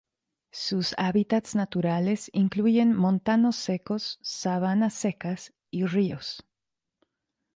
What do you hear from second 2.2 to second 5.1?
incluyen montanos secos, sabanas